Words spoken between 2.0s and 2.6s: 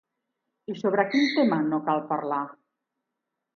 parlar?